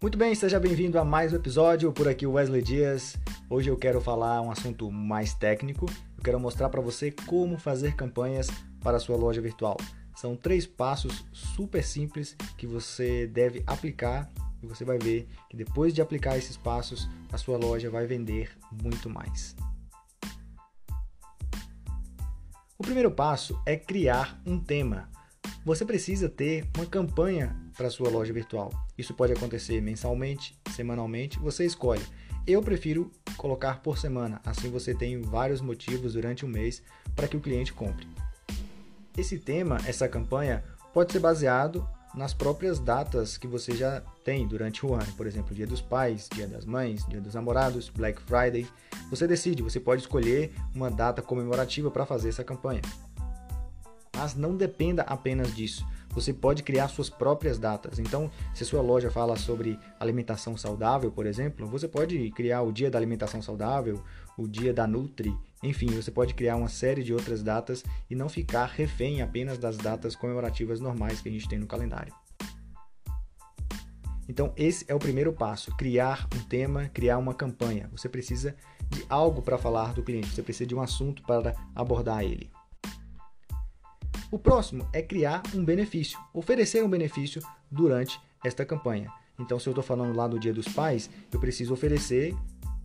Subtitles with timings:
[0.00, 1.92] Muito bem, seja bem-vindo a mais um episódio.
[1.92, 3.16] Por aqui Wesley Dias.
[3.50, 5.86] Hoje eu quero falar um assunto mais técnico.
[6.16, 8.46] Eu quero mostrar para você como fazer campanhas
[8.80, 9.76] para a sua loja virtual.
[10.14, 14.30] São três passos super simples que você deve aplicar
[14.62, 18.56] e você vai ver que depois de aplicar esses passos, a sua loja vai vender
[18.80, 19.56] muito mais.
[22.78, 25.10] O primeiro passo é criar um tema.
[25.64, 28.72] Você precisa ter uma campanha para sua loja virtual.
[28.98, 32.04] Isso pode acontecer mensalmente, semanalmente, você escolhe.
[32.44, 36.82] Eu prefiro colocar por semana, assim você tem vários motivos durante o mês
[37.14, 38.08] para que o cliente compre.
[39.16, 44.84] Esse tema, essa campanha, pode ser baseado nas próprias datas que você já tem durante
[44.84, 48.66] o ano, por exemplo, Dia dos Pais, Dia das Mães, Dia dos Namorados, Black Friday.
[49.10, 52.82] Você decide, você pode escolher uma data comemorativa para fazer essa campanha.
[54.16, 55.86] Mas não dependa apenas disso
[56.20, 57.98] você pode criar suas próprias datas.
[57.98, 62.90] Então, se sua loja fala sobre alimentação saudável, por exemplo, você pode criar o dia
[62.90, 64.02] da alimentação saudável,
[64.36, 68.28] o dia da Nutri, enfim, você pode criar uma série de outras datas e não
[68.28, 72.14] ficar refém apenas das datas comemorativas normais que a gente tem no calendário.
[74.28, 77.88] Então, esse é o primeiro passo: criar um tema, criar uma campanha.
[77.92, 78.54] Você precisa
[78.88, 82.50] de algo para falar do cliente, você precisa de um assunto para abordar ele.
[84.30, 87.40] O próximo é criar um benefício, oferecer um benefício
[87.70, 89.10] durante esta campanha.
[89.38, 92.34] Então, se eu estou falando lá do Dia dos Pais, eu preciso oferecer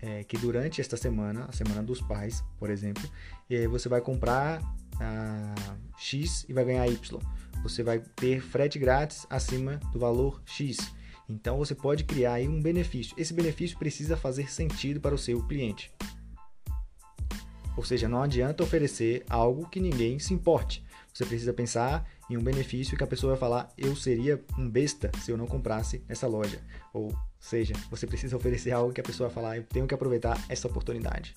[0.00, 3.02] é, que durante esta semana, a Semana dos Pais, por exemplo,
[3.50, 4.62] é, você vai comprar
[4.98, 7.20] ah, X e vai ganhar Y.
[7.62, 10.78] Você vai ter frete grátis acima do valor X.
[11.28, 13.14] Então, você pode criar aí um benefício.
[13.18, 15.92] Esse benefício precisa fazer sentido para o seu cliente.
[17.76, 20.84] Ou seja, não adianta oferecer algo que ninguém se importe.
[21.12, 25.10] Você precisa pensar em um benefício que a pessoa vai falar: eu seria um besta
[25.22, 26.60] se eu não comprasse nessa loja.
[26.92, 30.42] Ou seja, você precisa oferecer algo que a pessoa vai falar: eu tenho que aproveitar
[30.48, 31.34] essa oportunidade.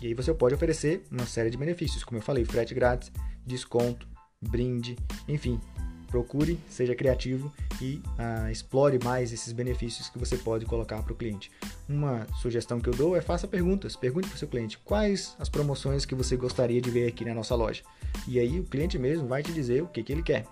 [0.00, 3.10] E aí você pode oferecer uma série de benefícios, como eu falei, frete grátis,
[3.44, 4.08] desconto,
[4.40, 4.96] brinde,
[5.26, 5.60] enfim,
[6.08, 11.16] procure, seja criativo e ah, explore mais esses benefícios que você pode colocar para o
[11.16, 11.50] cliente.
[11.88, 13.94] Uma sugestão que eu dou é faça perguntas.
[13.94, 17.34] Pergunte para o seu cliente quais as promoções que você gostaria de ver aqui na
[17.34, 17.82] nossa loja.
[18.26, 20.46] E aí o cliente mesmo vai te dizer o que, que ele quer.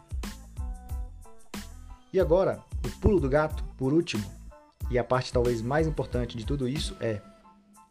[2.12, 4.24] E agora, o pulo do gato, por último,
[4.90, 7.20] e a parte talvez mais importante de tudo isso é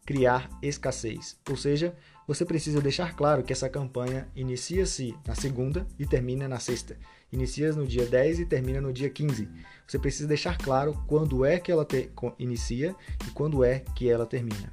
[0.06, 1.36] criar escassez.
[1.50, 1.94] Ou seja,
[2.26, 6.96] você precisa deixar claro que essa campanha inicia-se na segunda e termina na sexta.
[7.32, 9.48] Inicia no dia 10 e termina no dia 15.
[9.86, 12.94] Você precisa deixar claro quando é que ela te, inicia
[13.26, 14.72] e quando é que ela termina.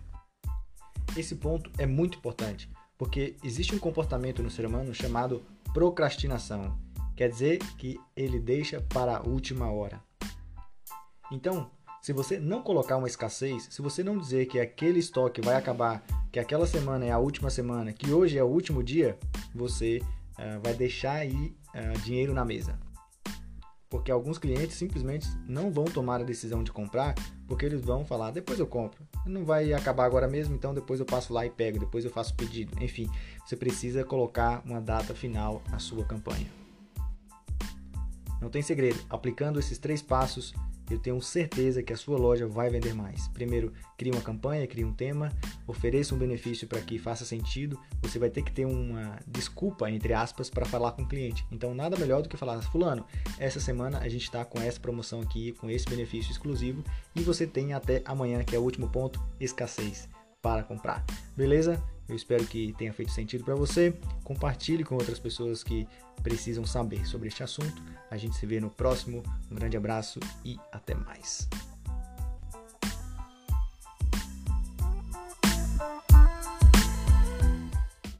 [1.18, 6.80] Esse ponto é muito importante, porque existe um comportamento no ser humano chamado procrastinação.
[7.16, 10.02] Quer dizer que ele deixa para a última hora.
[11.32, 11.70] Então,
[12.03, 16.03] se você não colocar uma escassez, se você não dizer que aquele estoque vai acabar,
[16.34, 19.18] que aquela semana é a última semana, que hoje é o último dia,
[19.56, 20.02] você
[20.38, 22.78] uh, vai deixar aí uh, dinheiro na mesa.
[23.90, 27.16] Porque alguns clientes simplesmente não vão tomar a decisão de comprar,
[27.47, 29.02] porque eles vão falar, depois eu compro.
[29.25, 32.35] Não vai acabar agora mesmo, então depois eu passo lá e pego, depois eu faço
[32.35, 32.84] pedido.
[32.84, 33.09] Enfim,
[33.46, 36.52] você precisa colocar uma data final na sua campanha.
[38.41, 40.53] Não tem segredo, aplicando esses três passos,
[40.94, 43.28] eu tenho certeza que a sua loja vai vender mais.
[43.30, 45.31] Primeiro, crie uma campanha, crie um tema,
[45.68, 47.80] ofereça um benefício para que faça sentido.
[48.02, 51.46] Você vai ter que ter uma desculpa, entre aspas, para falar com o cliente.
[51.52, 53.06] Então, nada melhor do que falar, Fulano,
[53.38, 56.84] essa semana a gente está com essa promoção aqui, com esse benefício exclusivo
[57.16, 60.08] e você tem até amanhã, que é o último ponto, escassez
[60.42, 61.03] para comprar.
[61.36, 61.82] Beleza?
[62.08, 63.94] Eu espero que tenha feito sentido para você.
[64.24, 65.88] Compartilhe com outras pessoas que
[66.22, 67.81] precisam saber sobre este assunto.
[68.12, 69.24] A gente se vê no próximo.
[69.52, 71.47] Um grande abraço e até mais.